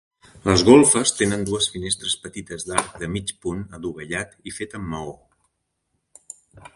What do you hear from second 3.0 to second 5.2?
de mig punt adovellat i fet amb maó.